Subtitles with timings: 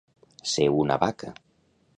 [0.53, 1.31] Ser una vaca.